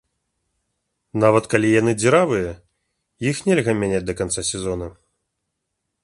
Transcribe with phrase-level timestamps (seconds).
[1.23, 2.51] Нават калі яны дзіравыя,
[3.33, 4.87] іх нельга мяняць да канца сезона.